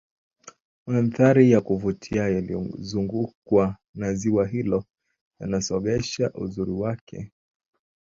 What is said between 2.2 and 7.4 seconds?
yaliozungukwa na ziwa hilo yananogesha uzuri wake